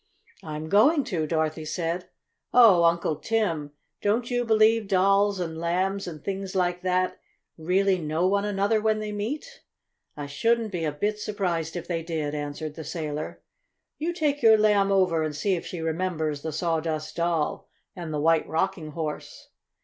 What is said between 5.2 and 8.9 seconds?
and Lambs, and things like that, really know one another